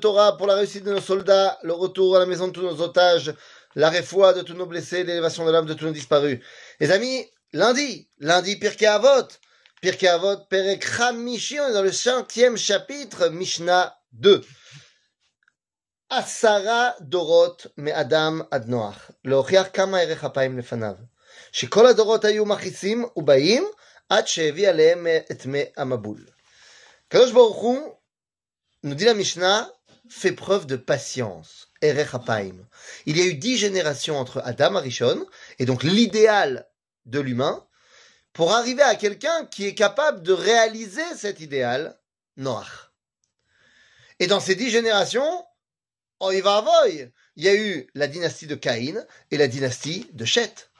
Torah 0.00 0.36
pour 0.36 0.48
la 0.48 0.56
réussite 0.56 0.82
de 0.82 0.92
nos 0.92 1.00
soldats, 1.00 1.56
le 1.62 1.72
retour 1.72 2.16
à 2.16 2.18
la 2.18 2.26
maison 2.26 2.48
de 2.48 2.52
tous 2.52 2.62
nos 2.62 2.80
otages, 2.80 3.32
la 3.76 3.90
réfoua 3.90 4.32
de 4.32 4.42
tous 4.42 4.54
nos 4.54 4.66
blessés, 4.66 5.04
l'élévation 5.04 5.46
de 5.46 5.52
l'âme 5.52 5.66
de 5.66 5.74
tous 5.74 5.84
nos 5.84 5.92
disparus. 5.92 6.40
Les 6.80 6.90
amis, 6.90 7.30
lundi, 7.52 8.08
lundi 8.18 8.56
Pirkei 8.56 8.86
Avot, 8.86 9.28
Pirkei 9.80 10.08
Avot, 10.08 10.38
Perek 10.50 10.84
Hamishi, 10.98 11.60
on 11.60 11.68
est 11.68 11.72
dans 11.72 11.82
le 11.82 11.92
cinquième 11.92 12.56
chapitre, 12.56 13.28
Mishnah 13.28 13.96
2. 14.14 14.44
Asara 16.10 16.96
Dorot 17.00 17.56
me 17.76 17.92
Adam 17.92 18.44
ad 18.50 18.68
Noach, 18.68 19.12
להוכיח 19.24 19.66
כמה 19.72 19.98
ערך 20.00 20.24
אפיים 20.24 20.58
לפניו. 20.58 20.94
שכל 21.52 21.86
הדורות 21.86 22.24
היו 22.24 22.44
מכעיסים 22.44 23.04
ובאים 23.16 23.64
עד 24.08 24.26
שהביא 24.26 24.68
עליהם 24.68 25.06
את 25.30 25.46
מי 25.46 25.62
המבול. 25.76 26.26
הקדוש 27.08 27.32
ברוך 27.32 27.56
הוא, 27.56 27.94
nous 28.84 28.94
dit 28.94 29.06
la 29.06 29.14
Mishnah, 29.14 29.66
fait 30.08 30.32
preuve 30.32 30.66
de 30.66 30.76
patience. 30.76 31.68
Il 31.82 33.18
y 33.18 33.20
a 33.20 33.26
eu 33.26 33.34
dix 33.34 33.58
générations 33.58 34.16
entre 34.18 34.40
Adam 34.44 34.76
Arishon, 34.76 35.26
et 35.58 35.66
donc 35.66 35.82
l'idéal 35.82 36.66
de 37.04 37.20
l'humain, 37.20 37.66
pour 38.32 38.52
arriver 38.52 38.82
à 38.82 38.94
quelqu'un 38.94 39.46
qui 39.46 39.66
est 39.66 39.74
capable 39.74 40.22
de 40.22 40.32
réaliser 40.32 41.04
cet 41.16 41.40
idéal. 41.40 41.98
Et 44.18 44.26
dans 44.26 44.40
ces 44.40 44.54
dix 44.54 44.70
générations, 44.70 45.44
oh, 46.20 46.30
il 46.32 47.12
y 47.36 47.48
a 47.48 47.54
eu 47.54 47.86
la 47.94 48.06
dynastie 48.06 48.46
de 48.46 48.54
Caïn 48.54 49.04
et 49.30 49.36
la 49.36 49.46
dynastie 49.46 50.08
de 50.12 50.24
Shet. 50.24 50.70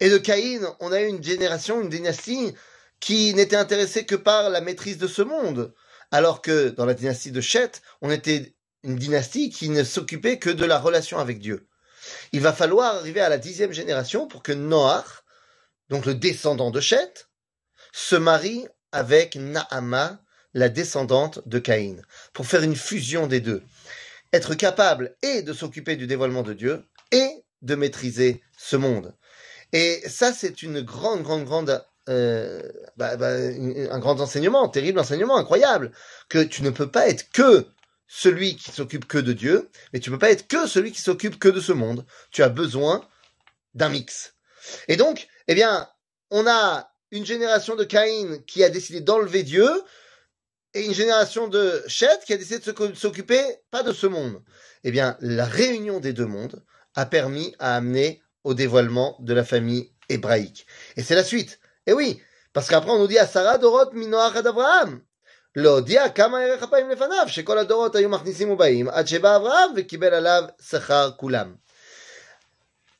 Et 0.00 0.08
de 0.08 0.18
Caïn, 0.18 0.74
on 0.80 0.92
a 0.92 1.00
eu 1.02 1.08
une 1.08 1.22
génération, 1.22 1.80
une 1.80 1.90
dynastie 1.90 2.54
qui 3.00 3.34
n'était 3.34 3.56
intéressée 3.56 4.06
que 4.06 4.14
par 4.14 4.48
la 4.48 4.60
maîtrise 4.60 4.98
de 4.98 5.06
ce 5.08 5.22
monde, 5.22 5.74
alors 6.12 6.42
que 6.42 6.68
dans 6.68 6.84
la 6.84 6.94
dynastie 6.94 7.32
de 7.32 7.40
Shet, 7.40 7.72
on 8.02 8.10
était 8.10 8.54
une 8.84 8.96
dynastie 8.96 9.50
qui 9.50 9.70
ne 9.70 9.82
s'occupait 9.82 10.38
que 10.38 10.50
de 10.50 10.64
la 10.64 10.78
relation 10.78 11.18
avec 11.18 11.40
Dieu. 11.40 11.66
Il 12.32 12.40
va 12.40 12.52
falloir 12.52 12.96
arriver 12.96 13.20
à 13.20 13.28
la 13.28 13.38
dixième 13.38 13.72
génération 13.72 14.26
pour 14.26 14.42
que 14.42 14.52
Noach, 14.52 15.24
donc 15.88 16.04
le 16.04 16.14
descendant 16.14 16.70
de 16.70 16.80
Shet, 16.80 17.26
se 17.92 18.16
marie 18.16 18.66
avec 18.92 19.36
Naama, 19.36 20.22
la 20.54 20.68
descendante 20.68 21.40
de 21.46 21.58
Caïn, 21.58 22.02
pour 22.34 22.46
faire 22.46 22.62
une 22.62 22.76
fusion 22.76 23.26
des 23.26 23.40
deux. 23.40 23.62
Être 24.32 24.54
capable 24.54 25.16
et 25.22 25.42
de 25.42 25.52
s'occuper 25.52 25.96
du 25.96 26.06
dévoilement 26.06 26.42
de 26.42 26.52
Dieu 26.52 26.84
et 27.10 27.44
de 27.62 27.74
maîtriser 27.74 28.42
ce 28.58 28.76
monde. 28.76 29.14
Et 29.72 30.02
ça, 30.06 30.34
c'est 30.34 30.62
une 30.62 30.82
grande, 30.82 31.22
grande, 31.22 31.44
grande 31.44 31.82
euh, 32.12 32.62
bah, 32.96 33.16
bah, 33.16 33.30
un 33.30 33.98
grand 33.98 34.20
enseignement, 34.20 34.64
un 34.64 34.68
terrible 34.68 35.00
enseignement, 35.00 35.36
incroyable, 35.36 35.92
que 36.28 36.42
tu 36.42 36.62
ne 36.62 36.70
peux 36.70 36.90
pas 36.90 37.08
être 37.08 37.30
que 37.30 37.66
celui 38.06 38.56
qui 38.56 38.70
s'occupe 38.70 39.06
que 39.06 39.18
de 39.18 39.32
Dieu, 39.32 39.70
mais 39.92 40.00
tu 40.00 40.10
ne 40.10 40.16
peux 40.16 40.20
pas 40.20 40.30
être 40.30 40.46
que 40.46 40.66
celui 40.66 40.92
qui 40.92 41.00
s'occupe 41.00 41.38
que 41.38 41.48
de 41.48 41.60
ce 41.60 41.72
monde. 41.72 42.04
Tu 42.30 42.42
as 42.42 42.48
besoin 42.48 43.08
d'un 43.74 43.88
mix. 43.88 44.34
Et 44.88 44.96
donc, 44.96 45.28
eh 45.48 45.54
bien, 45.54 45.88
on 46.30 46.46
a 46.46 46.90
une 47.10 47.26
génération 47.26 47.74
de 47.76 47.84
Caïn 47.84 48.38
qui 48.46 48.62
a 48.64 48.68
décidé 48.68 49.00
d'enlever 49.00 49.42
Dieu, 49.42 49.68
et 50.74 50.84
une 50.84 50.94
génération 50.94 51.48
de 51.48 51.82
Chet 51.86 52.18
qui 52.26 52.32
a 52.32 52.36
décidé 52.36 52.58
de 52.58 52.94
s'occuper 52.94 53.42
pas 53.70 53.82
de 53.82 53.92
ce 53.92 54.06
monde. 54.06 54.42
Eh 54.84 54.90
bien, 54.90 55.16
la 55.20 55.44
réunion 55.44 56.00
des 56.00 56.12
deux 56.12 56.26
mondes 56.26 56.64
a 56.94 57.06
permis 57.06 57.54
à 57.58 57.76
amener 57.76 58.22
au 58.44 58.54
dévoilement 58.54 59.16
de 59.20 59.34
la 59.34 59.44
famille 59.44 59.92
hébraïque. 60.08 60.66
Et 60.96 61.02
c'est 61.02 61.14
la 61.14 61.24
suite. 61.24 61.60
Et 61.85 61.93
oui, 61.93 62.21
parce 62.53 62.67
qu'après 62.67 62.91
on 62.91 62.99
nous 62.99 63.07
dit 63.07 63.19
Asara 63.19 63.57
Dorot 63.57 63.91
Minoach 63.93 64.35
ad 64.35 64.47
Avraham. 64.47 65.01
להודיע 65.57 66.09
כמה 66.09 66.39
ערך 66.39 66.63
אפיים 66.63 66.89
לפניו, 66.89 67.25
שכל 67.27 67.57
הדורות 67.57 67.95
היו 67.95 68.09
מכניסים 68.09 68.49
ובאים, 68.49 68.89
עד 68.89 69.07
שבא 69.07 69.35
אברהם 69.35 69.69
וקיבל 69.75 70.13
עליו 70.13 70.43
שכר 70.61 71.11
כולם. 71.17 71.55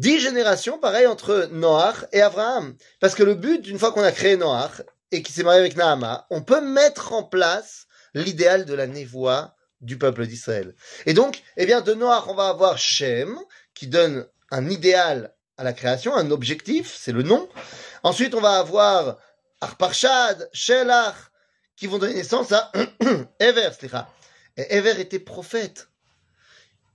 Dix 0.00 0.20
générations, 0.20 0.78
pareil, 0.78 1.06
entre 1.06 1.48
Noach 1.52 2.06
et 2.12 2.22
Abraham. 2.22 2.74
Parce 2.98 3.14
que 3.14 3.22
le 3.22 3.34
but, 3.34 3.66
une 3.66 3.78
fois 3.78 3.92
qu'on 3.92 4.02
a 4.02 4.10
créé 4.10 4.36
Noach, 4.36 4.82
et 5.10 5.22
qui 5.22 5.32
s'est 5.32 5.42
marié 5.42 5.60
avec 5.60 5.76
Nahama, 5.76 6.26
on 6.30 6.40
peut 6.42 6.62
mettre 6.62 7.12
en 7.12 7.22
place 7.22 7.86
l'idéal 8.14 8.64
de 8.64 8.74
la 8.74 8.86
névoie 8.86 9.54
du 9.82 9.98
peuple 9.98 10.26
d'Israël. 10.26 10.74
Et 11.04 11.12
donc, 11.12 11.42
eh 11.58 11.66
bien, 11.66 11.82
de 11.82 11.92
Noach, 11.92 12.26
on 12.28 12.34
va 12.34 12.48
avoir 12.48 12.78
Shem, 12.78 13.38
qui 13.74 13.86
donne 13.86 14.26
un 14.50 14.70
idéal 14.70 15.34
à 15.58 15.64
la 15.64 15.74
création, 15.74 16.16
un 16.16 16.30
objectif, 16.30 16.96
c'est 16.98 17.12
le 17.12 17.22
nom. 17.22 17.48
Ensuite, 18.07 18.35
on 18.35 18.39
va 18.39 18.59
avoir 18.59 19.17
Arparchad, 19.59 20.49
Shelach, 20.53 21.29
qui 21.75 21.87
vont 21.87 21.97
donner 21.97 22.13
naissance 22.13 22.53
à 22.53 22.71
Ever, 23.41 23.71
Et 24.55 24.77
Ever 24.77 25.01
était 25.01 25.19
prophète. 25.19 25.89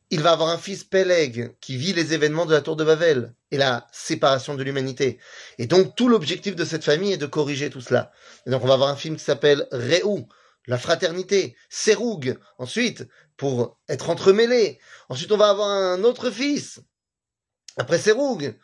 Il 0.09 0.23
va 0.23 0.33
avoir 0.33 0.49
un 0.49 0.57
fils 0.57 0.85
Peleg 0.85 1.55
qui 1.61 1.77
vit 1.77 1.93
les 1.93 2.15
événements 2.15 2.47
de 2.47 2.55
la 2.55 2.63
tour 2.63 2.77
de 2.77 2.85
Babel 2.85 3.35
et 3.51 3.59
la 3.59 3.87
séparation 3.93 4.55
de 4.55 4.63
l'humanité. 4.63 5.19
Et 5.59 5.67
donc 5.67 5.95
tout 5.97 6.09
l'objectif 6.09 6.57
de 6.57 6.65
cette 6.65 6.83
famille 6.83 7.13
est 7.13 7.19
de 7.19 7.27
corriger 7.27 7.69
tout 7.69 7.83
cela. 7.83 8.11
Et 8.47 8.51
donc 8.51 8.65
on 8.65 8.67
va 8.67 8.75
avoir 8.75 8.89
un 8.89 8.97
film 8.97 9.17
qui 9.17 9.25
s'appelle 9.25 9.69
Réou, 9.71 10.27
la 10.67 10.79
fraternité, 10.79 11.55
Seroug, 11.69 12.39
ensuite 12.57 13.07
pour 13.37 13.79
être 13.87 14.09
entremêlé. 14.09 14.81
Ensuite 15.11 15.31
on 15.31 15.37
va 15.37 15.51
avoir 15.51 15.69
un 15.69 16.05
autre 16.05 16.31
fils, 16.31 16.81
après 17.77 17.99
Seroug, 17.99 18.59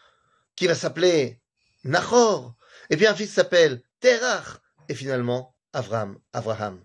qui 0.56 0.66
va 0.66 0.74
s'appeler 0.74 1.42
Nachor. 1.84 2.54
Et 2.90 2.96
puis 2.96 3.06
un 3.06 3.14
fils 3.14 3.32
s'appelle 3.32 3.82
Terach. 4.00 4.60
Et 4.88 4.94
finalement 4.94 5.54
Abraham, 5.72 6.18
Abraham. 6.32 6.80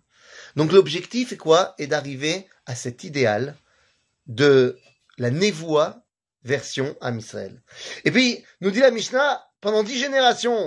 Donc 0.55 0.71
l'objectif 0.71 1.31
est 1.31 1.37
quoi? 1.37 1.75
Est 1.77 1.87
d'arriver 1.87 2.47
à 2.65 2.75
cet 2.75 3.03
idéal 3.03 3.55
de 4.27 4.77
la 5.17 5.31
névoie 5.31 6.03
version 6.43 6.95
à 7.01 7.11
Israël. 7.11 7.61
Et 8.05 8.11
puis, 8.11 8.43
nous 8.61 8.71
dit 8.71 8.79
la 8.79 8.91
Mishnah, 8.91 9.45
pendant 9.61 9.83
dix 9.83 9.97
générations, 9.97 10.65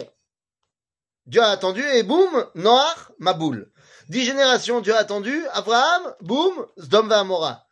Dieu 1.27 1.43
a 1.43 1.51
attendu 1.51 1.83
et 1.83 2.03
boum, 2.03 2.47
Noach, 2.55 3.13
Maboul. 3.19 3.71
Dix 4.09 4.25
générations, 4.25 4.81
Dieu 4.81 4.95
a 4.95 4.99
attendu, 4.99 5.45
Abraham, 5.53 6.15
boum, 6.21 6.67
Zdom 6.79 7.11
Amora. 7.11 7.67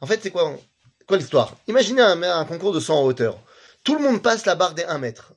En 0.00 0.06
fait, 0.06 0.20
c'est 0.22 0.30
quoi, 0.30 0.54
quoi 1.06 1.16
l'histoire? 1.16 1.56
Imaginez 1.66 2.02
un, 2.02 2.22
un, 2.22 2.44
concours 2.44 2.72
de 2.72 2.80
100 2.80 2.94
en 2.94 3.02
hauteur. 3.04 3.38
Tout 3.82 3.94
le 3.96 4.02
monde 4.02 4.22
passe 4.22 4.44
la 4.44 4.54
barre 4.54 4.74
des 4.74 4.84
1 4.84 4.98
mètre. 4.98 5.32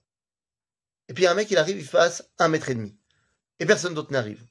Et 1.11 1.13
puis 1.13 1.27
un 1.27 1.33
mec, 1.33 1.51
il 1.51 1.57
arrive, 1.57 1.77
il 1.77 1.85
fasse 1.85 2.23
1 2.39 2.47
mètre 2.47 2.69
et 2.69 2.73
demi. 2.73 2.95
Et 3.59 3.65
personne 3.65 3.93
d'autre 3.93 4.13
n'arrive. 4.13 4.45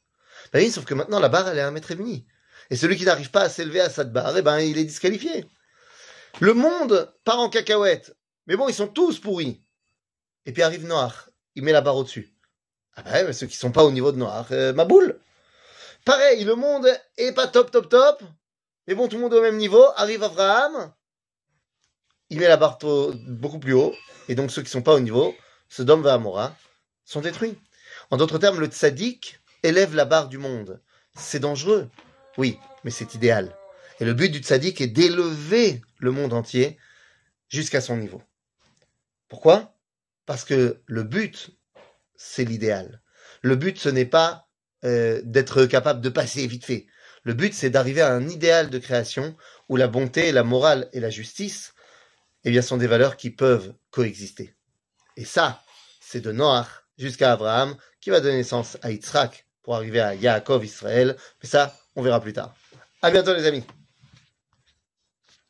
Ben 0.52 0.62
oui, 0.62 0.70
sauf 0.70 0.84
que 0.84 0.92
maintenant, 0.92 1.18
la 1.18 1.30
barre, 1.30 1.48
elle 1.48 1.56
est 1.56 1.62
à 1.62 1.68
un 1.68 1.70
mètre 1.70 1.90
et 1.90 1.94
demi. 1.94 2.26
Et 2.68 2.76
celui 2.76 2.98
qui 2.98 3.06
n'arrive 3.06 3.30
pas 3.30 3.40
à 3.40 3.48
s'élever 3.48 3.80
à 3.80 3.88
cette 3.88 4.12
barre, 4.12 4.36
eh 4.36 4.42
ben, 4.42 4.58
il 4.58 4.76
est 4.76 4.84
disqualifié. 4.84 5.46
Le 6.40 6.52
monde 6.52 7.14
part 7.24 7.38
en 7.38 7.48
cacahuète. 7.48 8.14
Mais 8.46 8.56
bon, 8.56 8.68
ils 8.68 8.74
sont 8.74 8.88
tous 8.88 9.18
pourris. 9.18 9.62
Et 10.44 10.52
puis 10.52 10.60
arrive 10.60 10.84
Noir. 10.84 11.30
Il 11.54 11.62
met 11.62 11.72
la 11.72 11.80
barre 11.80 11.96
au-dessus. 11.96 12.30
Ah 12.94 13.04
ben, 13.04 13.32
ceux 13.32 13.46
qui 13.46 13.56
sont 13.56 13.72
pas 13.72 13.84
au 13.84 13.90
niveau 13.90 14.12
de 14.12 14.18
Noir, 14.18 14.46
euh, 14.50 14.74
ma 14.74 14.84
boule. 14.84 15.18
Pareil, 16.04 16.44
le 16.44 16.56
monde 16.56 16.86
est 17.16 17.32
pas 17.32 17.46
top, 17.46 17.70
top, 17.70 17.88
top. 17.88 18.22
Mais 18.86 18.94
bon, 18.94 19.08
tout 19.08 19.16
le 19.16 19.22
monde 19.22 19.32
est 19.32 19.38
au 19.38 19.42
même 19.42 19.56
niveau. 19.56 19.82
Arrive 19.96 20.24
Abraham. 20.24 20.92
Il 22.28 22.38
met 22.38 22.48
la 22.48 22.58
barre 22.58 22.76
beaucoup 23.28 23.60
plus 23.60 23.72
haut. 23.72 23.94
Et 24.28 24.34
donc, 24.34 24.50
ceux 24.50 24.60
qui 24.60 24.68
sont 24.68 24.82
pas 24.82 24.92
au 24.92 25.00
niveau, 25.00 25.34
Sodome 25.70 26.02
va 26.02 26.14
Amora, 26.14 26.56
sont 27.04 27.20
détruits. 27.20 27.56
En 28.10 28.16
d'autres 28.16 28.38
termes, 28.38 28.58
le 28.58 28.66
tzaddik 28.66 29.40
élève 29.62 29.94
la 29.94 30.04
barre 30.04 30.28
du 30.28 30.36
monde. 30.36 30.82
C'est 31.16 31.38
dangereux, 31.38 31.88
oui, 32.36 32.58
mais 32.82 32.90
c'est 32.90 33.14
idéal. 33.14 33.56
Et 34.00 34.04
le 34.04 34.12
but 34.12 34.30
du 34.30 34.40
tzaddik 34.40 34.80
est 34.80 34.88
d'élever 34.88 35.80
le 35.98 36.10
monde 36.10 36.32
entier 36.32 36.76
jusqu'à 37.48 37.80
son 37.80 37.96
niveau. 37.96 38.20
Pourquoi? 39.28 39.76
Parce 40.26 40.44
que 40.44 40.82
le 40.86 41.04
but, 41.04 41.50
c'est 42.16 42.44
l'idéal. 42.44 43.00
Le 43.42 43.54
but, 43.54 43.78
ce 43.78 43.88
n'est 43.88 44.06
pas 44.06 44.48
euh, 44.84 45.22
d'être 45.24 45.66
capable 45.66 46.00
de 46.00 46.08
passer 46.08 46.48
vite 46.48 46.64
fait. 46.64 46.88
Le 47.22 47.32
but, 47.32 47.54
c'est 47.54 47.70
d'arriver 47.70 48.00
à 48.00 48.12
un 48.12 48.28
idéal 48.28 48.70
de 48.70 48.78
création 48.78 49.36
où 49.68 49.76
la 49.76 49.86
bonté, 49.86 50.32
la 50.32 50.42
morale 50.42 50.88
et 50.92 50.98
la 50.98 51.10
justice 51.10 51.74
eh 52.42 52.50
bien, 52.50 52.62
sont 52.62 52.76
des 52.76 52.88
valeurs 52.88 53.16
qui 53.16 53.30
peuvent 53.30 53.74
coexister. 53.92 54.56
Et 55.20 55.26
ça, 55.26 55.60
c'est 56.00 56.22
de 56.22 56.32
Noach 56.32 56.66
jusqu'à 56.96 57.32
Abraham 57.32 57.76
qui 58.00 58.08
va 58.08 58.20
donner 58.20 58.38
naissance 58.38 58.78
à 58.80 58.90
Yitzhak 58.90 59.44
pour 59.62 59.74
arriver 59.74 60.00
à 60.00 60.14
Yaakov 60.14 60.64
Israël. 60.64 61.14
Mais 61.42 61.48
ça, 61.48 61.76
on 61.94 62.00
verra 62.00 62.22
plus 62.22 62.32
tard. 62.32 62.54
À 63.02 63.10
bientôt 63.10 63.34
les 63.34 63.44
amis. 63.44 63.62